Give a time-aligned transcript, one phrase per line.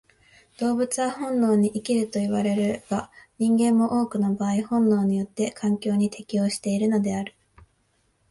[0.57, 7.35] 動物は本能に生きるといわれるが、人間も多くの場合本能によって環境に適応しているのである。